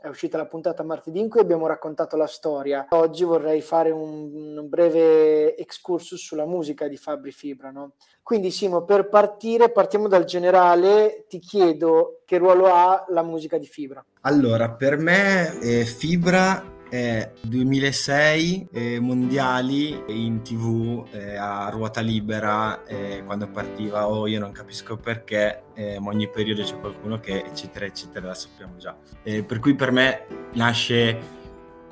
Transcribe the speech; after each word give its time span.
è 0.00 0.08
uscita 0.08 0.36
la 0.36 0.46
puntata 0.46 0.82
martedì 0.82 1.20
in 1.20 1.28
cui 1.28 1.40
abbiamo 1.40 1.66
raccontato 1.66 2.16
la 2.16 2.26
storia. 2.26 2.86
Oggi 2.90 3.24
vorrei 3.24 3.60
fare 3.60 3.90
un, 3.90 4.56
un 4.56 4.68
breve 4.68 5.56
excursus 5.56 6.20
sulla 6.20 6.46
musica 6.46 6.88
di 6.88 6.96
Fabri 6.96 7.32
Fibra. 7.32 7.70
No? 7.70 7.92
Quindi 8.22 8.50
Simo, 8.50 8.84
per 8.84 9.08
partire, 9.08 9.70
partiamo 9.70 10.08
dal 10.08 10.24
generale, 10.24 11.26
ti 11.28 11.38
chiedo 11.38 12.22
che 12.24 12.38
ruolo 12.38 12.66
ha 12.66 13.04
la 13.08 13.22
musica 13.22 13.58
di 13.58 13.66
Fibra. 13.66 14.04
Allora, 14.22 14.70
per 14.70 14.96
me 14.96 15.58
eh, 15.60 15.84
Fibra 15.84 16.78
è 16.90 17.30
2006 17.42 18.68
eh, 18.72 18.98
mondiali 18.98 20.02
in 20.08 20.42
tv 20.42 21.06
eh, 21.12 21.36
a 21.36 21.68
ruota 21.70 22.00
libera 22.00 22.84
eh, 22.84 23.22
quando 23.24 23.48
partiva 23.48 24.08
oh 24.08 24.26
io 24.26 24.40
non 24.40 24.50
capisco 24.50 24.96
perché 24.96 25.62
eh, 25.74 26.00
ma 26.00 26.10
ogni 26.10 26.28
periodo 26.28 26.64
c'è 26.64 26.78
qualcuno 26.80 27.20
che 27.20 27.44
eccetera 27.46 27.86
eccetera 27.86 28.26
la 28.26 28.34
sappiamo 28.34 28.76
già. 28.76 28.96
Eh, 29.22 29.44
per 29.44 29.60
cui 29.60 29.76
per 29.76 29.92
me 29.92 30.26
nasce 30.54 31.38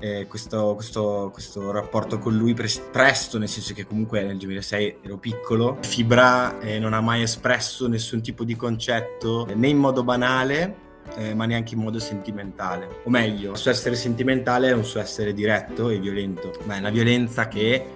eh, 0.00 0.26
questo, 0.26 0.74
questo, 0.74 1.30
questo, 1.32 1.70
rapporto 1.70 2.18
con 2.18 2.36
lui 2.36 2.54
pre- 2.54 2.68
presto 2.90 3.38
nel 3.38 3.48
senso 3.48 3.74
che 3.74 3.86
comunque 3.86 4.22
nel 4.24 4.36
2006 4.36 4.98
ero 5.02 5.16
piccolo. 5.18 5.78
Fibra 5.80 6.58
non 6.80 6.92
ha 6.92 7.00
mai 7.00 7.22
espresso 7.22 7.86
nessun 7.86 8.20
tipo 8.20 8.42
di 8.42 8.56
concetto 8.56 9.46
né 9.54 9.68
in 9.68 9.78
modo 9.78 10.02
banale 10.02 10.86
eh, 11.16 11.34
ma 11.34 11.46
neanche 11.46 11.74
in 11.74 11.80
modo 11.80 11.98
sentimentale. 11.98 13.00
O 13.04 13.10
meglio, 13.10 13.52
il 13.52 13.56
suo 13.56 13.70
essere 13.70 13.94
sentimentale 13.94 14.68
è 14.68 14.72
un 14.72 14.84
suo 14.84 15.00
essere 15.00 15.32
diretto 15.32 15.88
e 15.88 15.98
violento, 15.98 16.52
ma 16.64 16.76
è 16.76 16.78
una 16.78 16.90
violenza 16.90 17.48
che 17.48 17.86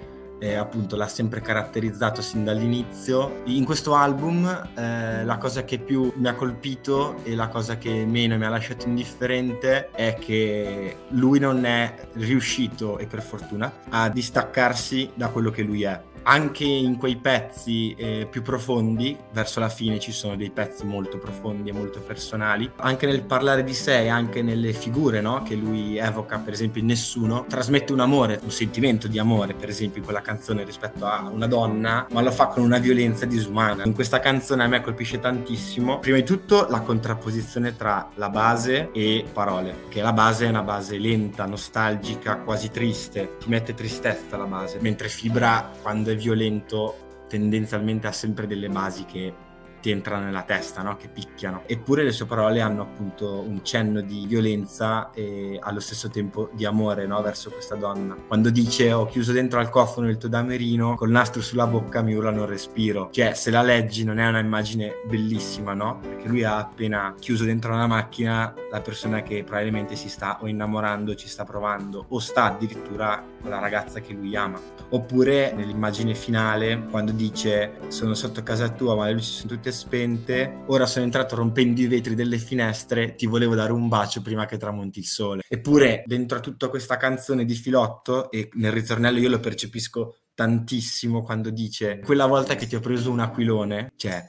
eh, 0.43 0.55
appunto 0.55 0.97
l'ha 0.97 1.07
sempre 1.07 1.41
caratterizzato 1.41 2.21
sin 2.21 2.43
dall'inizio. 2.43 3.43
In 3.45 3.65
questo 3.65 3.95
album 3.95 4.45
eh, 4.75 5.25
la 5.25 5.39
cosa 5.39 5.65
che 5.65 5.79
più 5.79 6.13
mi 6.17 6.27
ha 6.27 6.35
colpito 6.35 7.23
e 7.23 7.37
la 7.37 7.47
cosa 7.47 7.79
che 7.79 8.05
meno 8.05 8.37
mi 8.37 8.45
ha 8.45 8.49
lasciato 8.49 8.89
indifferente 8.89 9.91
è 9.91 10.17
che 10.19 10.97
lui 11.11 11.39
non 11.39 11.65
è 11.65 11.95
riuscito, 12.15 12.99
e 12.99 13.07
per 13.07 13.23
fortuna, 13.23 13.73
a 13.89 14.09
distaccarsi 14.09 15.11
da 15.15 15.29
quello 15.29 15.51
che 15.51 15.63
lui 15.63 15.85
è 15.85 16.01
anche 16.25 16.65
in 16.65 16.97
quei 16.97 17.17
pezzi 17.17 17.95
eh, 17.97 18.27
più 18.31 18.43
profondi, 18.43 19.17
verso 19.33 19.61
la 19.61 19.69
fine 19.69 19.99
ci 19.99 20.13
sono 20.13 20.37
dei 20.37 20.51
pezzi 20.51 20.85
molto 20.85 21.19
profondi 21.19 21.71
e 21.71 21.73
molto 21.73 22.01
personali, 22.01 22.71
anche 22.77 23.07
nel 23.07 23.23
parlare 23.23 23.65
di 23.65 23.75
sé, 23.75 24.09
anche 24.09 24.43
nelle 24.43 24.73
figure 24.73 25.21
no? 25.21 25.43
che 25.43 25.55
lui 25.55 25.97
evoca, 25.97 26.39
per 26.39 26.53
esempio 26.53 26.81
in 26.81 26.87
Nessuno, 26.87 27.47
trasmette 27.49 27.93
un 27.93 28.01
amore, 28.01 28.41
un 28.43 28.51
sentimento 28.51 29.09
di 29.09 29.19
amore, 29.19 29.55
per 29.55 29.69
esempio 29.69 29.99
in 29.99 30.05
quella 30.05 30.21
canzone 30.21 30.65
rispetto 30.65 31.07
a 31.07 31.29
una 31.33 31.47
donna, 31.47 32.07
ma 32.11 32.21
lo 32.21 32.31
fa 32.31 32.47
con 32.47 32.63
una 32.63 32.79
violenza 32.79 33.25
disumana. 33.25 33.85
In 33.85 33.95
questa 33.95 34.21
canzone 34.21 34.63
a 34.65 34.67
me 34.67 34.81
colpisce 34.81 35.19
tantissimo, 35.21 35.99
prima 36.01 36.19
di 36.19 36.25
tutto 36.25 36.67
la 36.69 36.81
contrapposizione 36.81 37.77
tra 37.77 38.11
la 38.17 38.29
base 38.29 38.91
e 38.93 39.25
parole, 39.33 39.85
che 39.89 40.03
la 40.03 40.13
base 40.13 40.47
è 40.47 40.49
una 40.49 40.63
base 40.63 40.99
lenta, 40.99 41.47
nostalgica, 41.47 42.37
quasi 42.39 42.71
triste, 42.71 43.37
ti 43.39 43.49
mette 43.49 43.75
tristezza 43.75 44.37
la 44.37 44.45
base, 44.45 44.79
mentre 44.81 45.09
Fibra 45.09 45.71
quando 45.81 46.12
è 46.13 46.17
violento 46.17 47.25
tendenzialmente 47.29 48.07
ha 48.07 48.13
sempre 48.13 48.47
delle 48.47 48.69
basi 48.69 49.05
che 49.05 49.33
ti 49.83 49.91
entrano 49.91 50.25
nella 50.25 50.43
testa, 50.43 50.81
no? 50.83 50.97
che 50.97 51.09
picchiano. 51.09 51.65
Eppure 51.67 52.05
le 52.05 52.13
sue 52.13 52.25
parole 52.25 52.61
hanno 52.61 52.83
appunto 52.83 53.41
un 53.41 53.65
cenno 53.65 54.01
di 54.01 54.25
violenza 54.27 55.11
e 55.13 55.59
allo 55.61 55.81
stesso 55.81 56.09
tempo 56.09 56.51
di 56.53 56.65
amore 56.65 57.05
no? 57.05 57.21
verso 57.21 57.51
questa 57.51 57.75
donna. 57.75 58.15
Quando 58.15 58.49
dice 58.51 58.93
ho 58.93 59.07
chiuso 59.07 59.33
dentro 59.33 59.59
al 59.59 59.71
cofano 59.71 60.09
il 60.09 60.19
tuo 60.19 60.29
damerino, 60.29 60.95
col 60.95 61.11
nastro 61.11 61.43
sulla 61.43 61.67
bocca 61.67 62.01
mi 62.01 62.15
urlano 62.15 62.43
il 62.43 62.49
respiro. 62.49 63.09
Cioè, 63.11 63.35
se 63.35 63.51
la 63.51 63.63
leggi 63.63 64.05
non 64.05 64.21
è 64.21 64.29
una 64.29 64.39
immagine 64.39 65.01
bellissima, 65.09 65.75
no? 65.75 65.99
Perché 66.01 66.29
lui 66.29 66.45
ha 66.45 66.59
appena 66.59 67.15
chiuso 67.19 67.45
dentro 67.45 67.73
una 67.73 67.89
macchina 67.89 68.55
la 68.71 68.81
persona 68.81 69.23
che 69.23 69.43
probabilmente 69.43 69.97
si 69.97 70.09
sta 70.09 70.39
o 70.41 70.47
innamorando, 70.47 71.17
ci 71.17 71.27
sta 71.27 71.45
provando, 71.45 72.07
o 72.09 72.19
sta 72.21 72.45
addirittura 72.45 73.23
con 73.41 73.51
la 73.51 73.59
ragazza 73.59 74.01
che 74.01 74.13
lui 74.13 74.37
ama. 74.37 74.61
Oppure 74.91 75.53
nell'immagine 75.53 76.15
finale, 76.15 76.87
quando 76.89 77.11
dice 77.11 77.73
sono 77.89 78.15
sotto 78.15 78.43
casa 78.45 78.69
tua 78.69 78.95
ma 78.95 79.07
le 79.07 79.13
luci 79.13 79.33
sono 79.33 79.49
tutte 79.53 79.72
spente, 79.73 80.63
ora 80.69 80.87
sono 80.87 81.05
entrato 81.05 81.35
rompendo 81.35 81.81
i 81.81 81.87
vetri 81.87 82.15
delle 82.15 82.39
finestre, 82.39 83.15
ti 83.15 83.27
volevo 83.27 83.55
dare 83.55 83.73
un 83.73 83.89
bacio 83.89 84.23
prima 84.23 84.47
che 84.47 84.57
tramonti 84.57 85.01
il 85.01 85.07
sole. 85.07 85.43
Eppure 85.49 86.03
dentro 86.07 86.39
a 86.39 86.41
tutta 86.41 86.69
questa 86.69 86.97
canzone 86.97 87.45
di 87.45 87.55
Filotto, 87.55 88.31
e 88.31 88.49
nel 88.55 88.73
ritornello 88.73 89.19
io 89.19 89.29
lo 89.29 89.41
percepisco 89.41 90.17
tantissimo 90.35 91.23
quando 91.23 91.51
dice 91.51 92.01
quella 92.05 92.27
volta 92.27 92.55
che 92.55 92.67
ti 92.67 92.77
ho 92.77 92.81
preso 92.81 93.11
un 93.11 93.21
aquilone, 93.21 93.93
cioè 93.97 94.25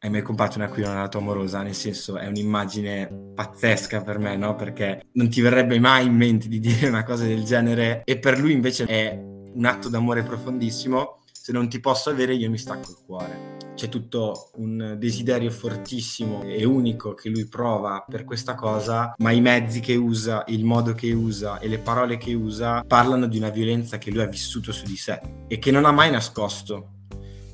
hai 0.00 0.10
mai 0.10 0.22
comprato 0.22 0.58
un 0.58 0.64
aquilone 0.64 0.94
alla 0.94 1.08
tua 1.08 1.20
amorosa? 1.20 1.62
Nel 1.62 1.74
senso 1.74 2.16
è 2.16 2.26
un'immagine 2.26 3.32
pazzesca 3.34 4.02
per 4.02 4.18
me, 4.18 4.36
no? 4.36 4.54
Perché 4.54 5.06
non 5.12 5.28
ti 5.28 5.40
verrebbe 5.40 5.78
mai 5.80 6.06
in 6.06 6.14
mente 6.14 6.48
di 6.48 6.60
dire 6.60 6.88
una 6.88 7.02
cosa 7.02 7.24
del 7.24 7.44
genere 7.44 8.02
e 8.04 8.18
per 8.18 8.38
lui 8.38 8.52
invece 8.52 8.84
è 8.84 9.18
un 9.18 9.64
atto 9.64 9.88
d'amore 9.88 10.22
profondissimo. 10.22 11.22
Se 11.32 11.52
non 11.52 11.68
ti 11.68 11.80
posso 11.80 12.10
avere 12.10 12.34
io 12.34 12.50
mi 12.50 12.58
stacco 12.58 12.90
il 12.90 12.96
cuore 13.06 13.55
c'è 13.76 13.88
tutto 13.88 14.50
un 14.54 14.96
desiderio 14.98 15.50
fortissimo 15.50 16.42
e 16.42 16.64
unico 16.64 17.14
che 17.14 17.28
lui 17.28 17.46
prova 17.46 18.04
per 18.08 18.24
questa 18.24 18.54
cosa, 18.54 19.14
ma 19.18 19.30
i 19.30 19.40
mezzi 19.40 19.80
che 19.80 19.94
usa, 19.94 20.44
il 20.48 20.64
modo 20.64 20.94
che 20.94 21.12
usa 21.12 21.58
e 21.60 21.68
le 21.68 21.78
parole 21.78 22.16
che 22.16 22.34
usa 22.34 22.82
parlano 22.84 23.26
di 23.26 23.36
una 23.36 23.50
violenza 23.50 23.98
che 23.98 24.10
lui 24.10 24.22
ha 24.22 24.26
vissuto 24.26 24.72
su 24.72 24.84
di 24.86 24.96
sé 24.96 25.20
e 25.46 25.58
che 25.58 25.70
non 25.70 25.84
ha 25.84 25.92
mai 25.92 26.10
nascosto. 26.10 26.92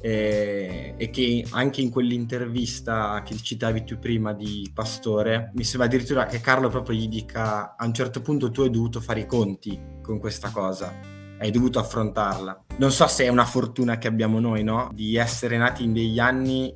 E, 0.04 0.94
e 0.96 1.10
che 1.10 1.46
anche 1.50 1.80
in 1.80 1.88
quell'intervista 1.88 3.22
che 3.24 3.36
citavi 3.36 3.84
tu 3.84 4.00
prima 4.00 4.32
di 4.32 4.68
Pastore, 4.74 5.52
mi 5.54 5.62
sembra 5.62 5.86
addirittura 5.86 6.26
che 6.26 6.40
Carlo 6.40 6.68
proprio 6.68 6.96
gli 6.96 7.06
dica 7.06 7.76
a 7.76 7.86
un 7.86 7.94
certo 7.94 8.20
punto 8.20 8.50
tu 8.50 8.62
hai 8.62 8.70
dovuto 8.70 9.00
fare 9.00 9.20
i 9.20 9.26
conti 9.26 9.78
con 10.02 10.18
questa 10.18 10.50
cosa 10.50 11.21
hai 11.42 11.50
dovuto 11.50 11.80
affrontarla. 11.80 12.64
Non 12.76 12.92
so 12.92 13.06
se 13.08 13.24
è 13.24 13.28
una 13.28 13.44
fortuna 13.44 13.98
che 13.98 14.06
abbiamo 14.06 14.38
noi, 14.38 14.62
no? 14.62 14.90
Di 14.92 15.16
essere 15.16 15.56
nati 15.58 15.82
in 15.82 15.92
degli 15.92 16.20
anni 16.20 16.74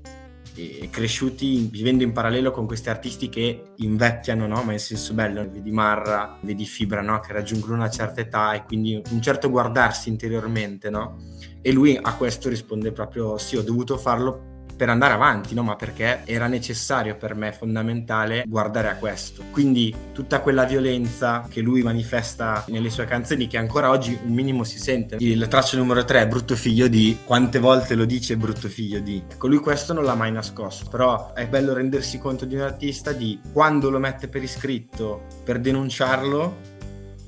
e 0.58 0.88
cresciuti 0.90 1.68
vivendo 1.70 2.02
in 2.02 2.12
parallelo 2.12 2.50
con 2.50 2.66
questi 2.66 2.88
artisti 2.88 3.28
che 3.28 3.72
invecchiano, 3.76 4.46
no? 4.48 4.62
Ma 4.62 4.72
in 4.72 4.80
senso 4.80 5.14
bello, 5.14 5.48
vedi 5.48 5.70
Marra, 5.70 6.38
vedi 6.42 6.64
Fibra, 6.64 7.00
no? 7.00 7.20
Che 7.20 7.32
raggiungono 7.32 7.74
una 7.74 7.90
certa 7.90 8.22
età 8.22 8.54
e 8.54 8.64
quindi 8.64 9.00
un 9.10 9.22
certo 9.22 9.50
guardarsi 9.50 10.08
interiormente, 10.08 10.90
no? 10.90 11.16
E 11.62 11.72
lui 11.72 11.96
a 12.00 12.14
questo 12.16 12.48
risponde 12.48 12.90
proprio 12.90 13.38
sì, 13.38 13.56
ho 13.56 13.62
dovuto 13.62 13.96
farlo 13.96 14.54
per 14.76 14.88
andare 14.90 15.14
avanti, 15.14 15.54
no? 15.54 15.62
ma 15.62 15.76
perché 15.76 16.22
era 16.24 16.46
necessario 16.46 17.16
per 17.16 17.34
me, 17.34 17.52
fondamentale, 17.52 18.44
guardare 18.46 18.88
a 18.88 18.96
questo. 18.96 19.44
Quindi 19.50 19.94
tutta 20.12 20.40
quella 20.40 20.64
violenza 20.64 21.46
che 21.48 21.60
lui 21.60 21.82
manifesta 21.82 22.64
nelle 22.68 22.90
sue 22.90 23.06
canzoni, 23.06 23.46
che 23.46 23.56
ancora 23.56 23.90
oggi 23.90 24.18
un 24.22 24.32
minimo 24.32 24.64
si 24.64 24.78
sente. 24.78 25.16
Il 25.18 25.46
traccio 25.48 25.76
numero 25.76 26.04
3, 26.04 26.26
brutto 26.28 26.54
figlio 26.54 26.88
di, 26.88 27.18
quante 27.24 27.58
volte 27.58 27.94
lo 27.94 28.04
dice 28.04 28.36
brutto 28.36 28.68
figlio 28.68 29.00
di. 29.00 29.22
Ecco, 29.28 29.48
lui 29.48 29.58
questo 29.58 29.92
non 29.92 30.04
l'ha 30.04 30.14
mai 30.14 30.32
nascosto, 30.32 30.88
però 30.88 31.32
è 31.32 31.46
bello 31.46 31.72
rendersi 31.72 32.18
conto 32.18 32.44
di 32.44 32.54
un 32.54 32.60
artista 32.60 33.12
di 33.12 33.40
quando 33.52 33.90
lo 33.90 33.98
mette 33.98 34.28
per 34.28 34.42
iscritto 34.42 35.26
per 35.44 35.58
denunciarlo 35.58 36.74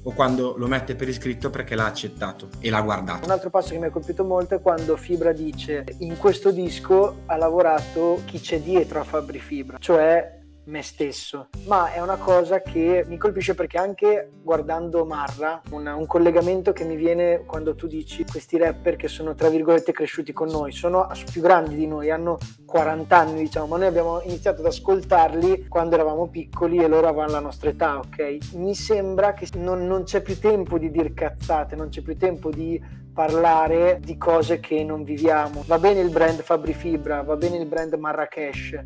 o 0.03 0.13
quando 0.13 0.55
lo 0.57 0.67
mette 0.67 0.95
per 0.95 1.09
iscritto 1.09 1.51
perché 1.51 1.75
l'ha 1.75 1.87
accettato 1.87 2.49
e 2.61 2.71
l'ha 2.71 2.81
guardato. 2.81 3.25
Un 3.25 3.31
altro 3.31 3.51
passo 3.51 3.71
che 3.71 3.79
mi 3.79 3.87
ha 3.87 3.91
colpito 3.91 4.25
molto 4.25 4.55
è 4.55 4.61
quando 4.61 4.97
Fibra 4.97 5.33
dice 5.33 5.85
in 5.99 6.17
questo 6.17 6.51
disco 6.51 7.23
ha 7.27 7.37
lavorato 7.37 8.23
chi 8.25 8.41
c'è 8.41 8.61
dietro 8.61 9.01
a 9.01 9.05
Fabri 9.05 9.39
Fibra, 9.39 9.79
cioè 9.79 10.38
me 10.69 10.83
stesso, 10.83 11.49
ma 11.67 11.93
è 11.93 12.01
una 12.01 12.17
cosa 12.17 12.61
che 12.61 13.05
mi 13.07 13.17
colpisce 13.17 13.55
perché 13.55 13.79
anche 13.79 14.31
guardando 14.43 15.05
Marra, 15.07 15.61
una, 15.71 15.95
un 15.95 16.07
collegamento 16.07 16.73
che 16.73 16.85
mi 16.85 16.95
viene 16.95 17.45
quando 17.47 17.75
tu 17.75 17.87
dici 17.87 18.25
questi 18.25 18.59
rapper 18.59 18.97
che 18.97 19.09
sono 19.09 19.35
tra 19.35 19.49
virgolette 19.49 19.93
cresciuti 19.93 20.33
con 20.33 20.49
noi, 20.49 20.73
sono 20.73 21.09
più 21.33 21.41
grandi 21.41 21.75
di 21.75 21.87
noi, 21.87 22.11
hanno 22.11 22.39
40 22.67 23.17
anni 23.17 23.43
diciamo, 23.43 23.67
ma 23.67 23.79
noi 23.79 23.87
abbiamo 23.87 24.21
iniziato 24.23 24.61
ad 24.61 24.67
ascoltarli 24.67 25.69
quando 25.69 25.95
eravamo 25.95 26.29
piccoli 26.29 26.79
e 26.79 26.87
loro 26.87 27.09
avevano 27.09 27.33
la 27.33 27.41
nostra 27.41 27.71
età, 27.71 27.99
ok? 27.99 28.55
Mi 28.55 28.75
sembra 28.75 29.33
che 29.33 29.49
non, 29.57 29.87
non 29.87 30.05
c'è 30.05 30.21
più 30.21 30.39
tempo 30.39 30.79
di 30.79 30.91
dir 30.91 31.15
cazzate, 31.15 31.77
non 31.77 31.89
c'è 31.89 32.03
più 32.03 32.17
tempo 32.17 32.51
di 32.51 32.81
parlare 33.15 33.99
di 34.01 34.17
cose 34.17 34.61
che 34.61 34.85
non 34.85 35.03
viviamo. 35.03 35.65
Va 35.67 35.79
bene 35.79 36.01
il 36.01 36.11
brand 36.11 36.41
Fabri 36.41 36.75
Fibra, 36.75 37.23
va 37.23 37.37
bene 37.37 37.57
il 37.57 37.67
brand 37.67 37.93
Marrakesh, 37.95 38.79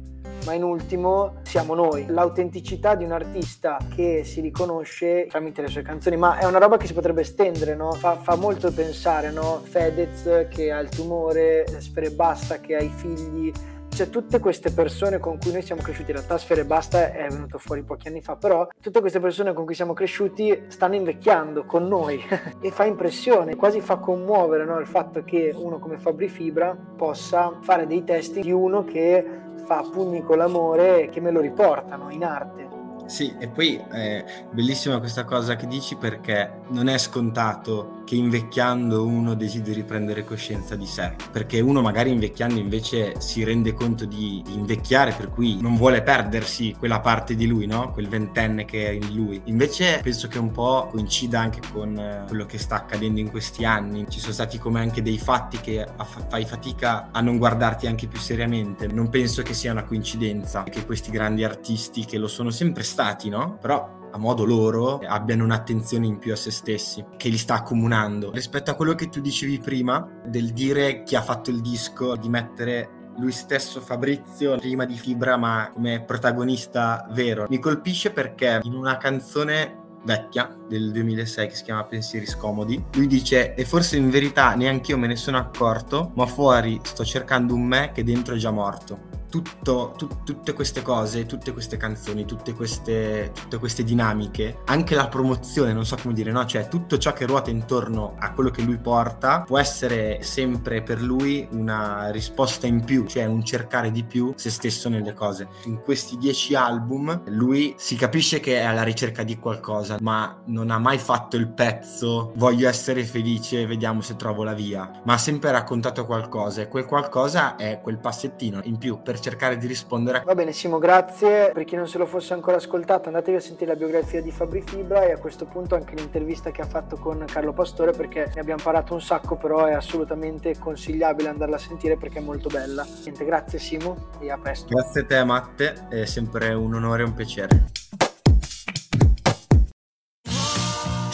ma 0.45 0.55
in 0.55 0.63
ultimo 0.63 1.41
siamo 1.43 1.75
noi. 1.75 2.07
L'autenticità 2.09 2.95
di 2.95 3.05
un 3.05 3.13
artista 3.13 3.79
che 3.95 4.23
si 4.25 4.41
riconosce 4.41 5.27
tramite 5.29 5.63
le 5.63 5.69
sue 5.69 5.83
canzoni, 5.83 6.17
ma 6.17 6.39
è 6.39 6.45
una 6.45 6.59
roba 6.59 6.77
che 6.77 6.87
si 6.87 6.93
potrebbe 6.93 7.23
estendere, 7.23 7.75
no? 7.75 7.93
Fa, 7.93 8.17
fa 8.17 8.37
molto 8.37 8.73
pensare, 8.73 9.31
no? 9.31 9.61
Fedez 9.63 10.49
che 10.49 10.73
ha 10.73 10.79
il 10.79 10.89
tumore, 10.89 11.65
Sfere 11.79 12.11
Basta 12.11 12.61
che 12.61 12.77
ha 12.77 12.81
i 12.81 12.91
figli, 12.95 13.53
cioè 13.95 14.09
tutte 14.09 14.39
queste 14.39 14.71
persone 14.71 15.19
con 15.19 15.39
cui 15.39 15.53
noi 15.53 15.61
siamo 15.61 15.83
cresciuti, 15.83 16.13
in 16.13 16.17
realtà 16.17 16.39
Sfere 16.39 16.65
Basta 16.65 17.13
è 17.13 17.29
venuto 17.29 17.59
fuori 17.59 17.83
pochi 17.83 18.09
anni 18.09 18.23
fa, 18.23 18.37
però 18.37 18.67
tutte 18.81 19.01
queste 19.01 19.21
persone 19.21 19.53
con 19.53 19.67
cui 19.67 19.75
siamo 19.75 19.93
cresciuti 19.93 20.63
stanno 20.69 20.95
invecchiando 20.95 21.65
con 21.65 21.87
noi 21.87 22.19
e 22.61 22.71
fa 22.71 22.87
impressione, 22.87 23.55
quasi 23.55 23.83
fa 23.83 23.99
commuovere 23.99 24.65
no? 24.65 24.79
il 24.79 24.87
fatto 24.87 25.23
che 25.25 25.53
uno 25.55 25.79
come 25.79 25.99
Fabri 25.99 26.29
Fibra 26.29 26.75
possa 26.75 27.59
fare 27.61 27.87
dei 27.87 28.03
testi 28.03 28.41
di 28.41 28.51
uno 28.51 28.83
che 28.85 29.41
fa 29.73 29.89
pugni 29.91 30.23
con 30.23 30.37
l'amore 30.37 31.09
che 31.11 31.21
me 31.21 31.31
lo 31.31 31.41
riportano 31.41 32.11
in 32.11 32.25
arte. 32.25 32.69
Sì, 33.07 33.35
e 33.39 33.49
poi 33.49 33.77
è 33.91 34.25
bellissima 34.51 34.99
questa 34.99 35.25
cosa 35.25 35.57
che 35.57 35.67
dici 35.67 35.97
perché 35.97 36.61
non 36.69 36.89
è 36.89 36.99
scontato 36.99 38.02
che 38.05 38.15
invecchiando 38.15 39.05
uno 39.05 39.35
desideri 39.35 39.85
prendere 39.85 40.25
coscienza 40.25 40.77
di 40.77 40.87
sé, 40.87 41.15
perché 41.31 41.61
uno 41.61 41.81
magari 41.83 42.11
invecchiando 42.11 42.59
invece 42.59 43.21
si 43.21 43.45
rende 43.45 43.73
conto 43.75 44.05
di, 44.05 44.43
di 44.45 44.55
invecchiare, 44.55 45.15
per 45.17 45.31
cui 45.31 45.61
non 45.61 45.77
vuole 45.77 46.03
perdersi 46.03 46.75
quella 46.79 47.01
parte 47.01 47.35
di 47.35 47.47
lui, 47.47 47.67
no? 47.67 47.93
Quel 47.93 48.09
ventenne 48.09 48.65
che 48.65 48.89
è 48.89 48.91
in 48.91 49.15
lui. 49.15 49.41
Invece 49.45 50.01
penso 50.03 50.29
che 50.29 50.39
un 50.39 50.51
po' 50.51 50.89
coincida 50.91 51.41
anche 51.41 51.61
con 51.73 51.97
eh, 51.97 52.25
quello 52.29 52.47
che 52.47 52.59
sta 52.59 52.77
accadendo 52.77 53.21
in 53.21 53.31
questi 53.31 53.65
anni. 53.65 54.07
Ci 54.09 54.21
sono 54.21 54.33
stati 54.33 54.59
come 54.59 54.81
anche 54.81 55.03
dei 55.03 55.19
fatti 55.19 55.59
che 55.59 55.87
fai 56.29 56.45
fatica 56.45 57.09
a 57.13 57.21
non 57.21 57.39
guardarti 57.39 57.87
anche 57.87 58.07
più 58.07 58.19
seriamente. 58.19 58.87
Non 58.87 59.09
penso 59.09 59.43
che 59.43 59.55
sia 59.55 59.73
una 59.73 59.85
coincidenza 59.85 60.65
che 60.65 60.85
questi 60.85 61.11
grandi 61.11 61.45
artisti 61.45 62.05
che 62.05 62.19
lo 62.19 62.29
sono 62.29 62.51
sempre 62.51 62.83
stati, 62.83 63.29
no? 63.29 63.59
Però 63.61 64.01
a 64.13 64.19
modo 64.19 64.45
loro 64.45 65.01
abbiano 65.07 65.45
un'attenzione 65.45 66.07
in 66.07 66.19
più 66.19 66.33
a 66.33 66.37
se 66.37 66.51
stessi 66.51 67.05
che 67.17 67.29
li 67.29 67.39
sta 67.39 67.55
accomunando. 67.55 68.31
Rispetto 68.31 68.71
a 68.71 68.75
quello 68.75 68.95
che 68.95 69.09
tu 69.09 69.21
dicevi 69.21 69.59
prima 69.59 70.07
del 70.27 70.53
dire 70.53 71.03
chi 71.03 71.17
ha 71.17 71.23
fatto 71.23 71.51
il 71.51 71.61
disco, 71.61 72.17
di 72.17 72.29
mettere 72.29 73.01
lui 73.19 73.33
stesso 73.33 73.81
Fabrizio 73.81 74.57
prima 74.57 74.85
di 74.85 74.97
Fibra 74.97 75.37
ma 75.37 75.71
come 75.73 76.03
protagonista 76.05 77.07
vero. 77.13 77.47
Mi 77.49 77.59
colpisce 77.59 78.11
perché 78.11 78.61
in 78.63 78.75
una 78.75 78.97
canzone 78.97 79.81
vecchia 80.05 80.57
del 80.69 80.91
2006 80.91 81.49
che 81.49 81.55
si 81.55 81.65
chiama 81.65 81.85
Pensieri 81.85 82.27
scomodi. 82.27 82.83
Lui 82.95 83.07
dice: 83.07 83.55
E 83.55 83.65
forse 83.65 83.97
in 83.97 84.11
verità 84.11 84.55
neanche 84.55 84.93
io 84.93 84.99
me 84.99 85.07
ne 85.07 85.17
sono 85.17 85.39
accorto, 85.39 86.13
ma 86.15 86.27
fuori 86.27 86.81
sto 86.83 87.05
cercando 87.05 87.55
un 87.55 87.63
me 87.63 87.93
che 87.93 88.03
dentro 88.05 88.35
è 88.35 88.39
già 88.39 88.51
morto 88.51 89.12
tutto, 89.33 89.95
tu, 89.97 90.09
tutte 90.25 90.53
queste 90.53 90.83
cose, 90.83 91.25
tutte 91.25 91.55
queste 91.55 91.79
canzoni, 91.79 92.27
tutte 92.27 92.53
queste, 92.53 93.33
tutte 93.33 93.57
queste, 93.57 93.83
dinamiche, 93.83 94.59
anche 94.67 94.95
la 94.95 95.09
promozione, 95.09 95.73
non 95.73 95.87
so 95.87 95.97
come 95.97 96.13
dire, 96.13 96.31
no? 96.33 96.45
Cioè 96.45 96.69
tutto 96.69 96.99
ciò 96.99 97.15
che 97.15 97.25
ruota 97.25 97.49
intorno 97.49 98.15
a 98.19 98.33
quello 98.33 98.51
che 98.51 98.61
lui 98.61 98.77
porta 98.77 99.41
può 99.41 99.59
essere 99.59 100.23
sempre 100.23 100.83
per 100.83 101.01
lui 101.01 101.49
una 101.53 102.11
risposta 102.11 102.67
in 102.67 102.85
più, 102.85 103.07
cioè 103.07 103.25
un 103.25 103.43
cercare 103.43 103.91
di 103.91 104.05
più 104.05 104.35
se 104.37 104.51
stesso 104.51 104.91
nelle 104.91 105.15
cose. 105.15 105.49
In 105.65 105.81
questi 105.81 106.19
dieci 106.19 106.55
album 106.55 107.23
lui 107.29 107.75
si 107.79 107.97
capisce 107.97 108.39
che 108.39 108.61
è 108.61 108.65
alla 108.65 108.83
ricerca 108.83 109.23
di 109.23 109.39
qualcosa, 109.39 109.97
ma 110.01 110.43
non 110.49 110.71
ha 110.71 110.79
mai 110.79 110.99
fatto 110.99 111.37
il 111.37 111.49
pezzo 111.49 112.33
voglio 112.37 112.69
essere 112.69 113.03
felice, 113.05 113.65
vediamo 113.65 114.03
se 114.03 114.15
trovo 114.17 114.45
la 114.45 114.53
via, 114.53 114.91
ma 115.05 115.15
ha 115.15 115.19
sempre 115.19 115.53
raccontato 115.53 116.05
qualcosa 116.05 116.61
e 116.61 116.69
quel 116.69 116.85
qualcosa 116.85 117.57
è 117.57 117.81
quel 117.81 117.99
passettino 117.99 118.61
in 118.65 118.77
più 118.77 119.01
per 119.03 119.21
cercare 119.23 119.57
di 119.57 119.67
rispondere. 119.67 120.23
Va 120.27 120.35
bene 120.35 120.53
Simo, 120.53 120.79
grazie. 120.79 121.51
Per 121.55 121.65
chi 121.65 121.77
non 121.77 121.89
se 121.89 121.97
lo 121.97 122.05
fosse 122.05 122.35
ancora 122.35 122.57
ascoltato 122.57 123.09
andatevi 123.09 123.39
a 123.39 123.41
sentire 123.41 123.73
la 123.73 123.77
biografia 123.77 124.21
di 124.21 124.31
Fabri 124.31 124.61
Fibra 124.61 125.05
e 125.05 125.13
a 125.13 125.19
questo 125.19 125.47
punto 125.47 125.75
anche 125.75 125.95
l'intervista 125.95 126.51
che 126.51 126.61
ha 126.61 126.67
fatto 126.67 126.97
con 126.97 127.25
Carlo 127.27 127.55
Pastore 127.55 127.93
perché 127.93 128.31
ne 128.35 128.41
abbiamo 128.41 128.63
parlato 128.63 128.93
un 128.93 129.01
sacco 129.01 129.37
però 129.37 129.65
è 129.65 129.73
assolutamente 129.73 130.59
consigliabile 130.59 131.29
andarla 131.29 131.57
a 131.57 131.61
sentire 131.61 131.97
perché 131.97 132.19
è 132.19 132.23
molto 132.23 132.51
bella. 132.51 132.87
Niente, 133.05 133.25
grazie 133.25 133.59
Simo 133.59 134.11
e 134.21 134.31
a 134.31 134.37
presto. 134.37 134.67
Grazie 134.69 135.01
a 135.01 135.05
te 135.07 135.25
Matte, 135.25 135.87
è 135.89 136.05
sempre 136.05 136.53
un 136.53 136.75
onore 136.75 137.03
e 137.03 137.07
un 137.07 137.15
piacere. 137.15 137.71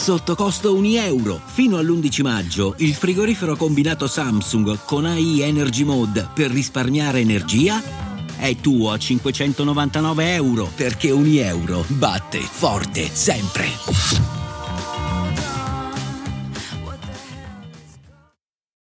sotto 0.08 0.34
costo 0.37 0.75
1 0.75 1.00
euro. 1.00 1.38
Fino 1.44 1.76
all'11 1.76 2.22
maggio 2.22 2.75
il 2.78 2.94
frigorifero 2.94 3.56
combinato 3.56 4.06
Samsung 4.06 4.78
con 4.87 5.04
AI 5.04 5.43
Energy 5.43 5.84
Mode 5.84 6.28
per 6.32 6.50
risparmiare 6.50 7.19
energia 7.19 7.97
è 8.38 8.56
tuo 8.56 8.93
a 8.93 8.99
599 8.99 10.35
euro 10.35 10.70
perché 10.75 11.11
1 11.11 11.40
euro 11.40 11.85
batte 11.88 12.38
forte 12.38 13.08
sempre. 13.12 14.38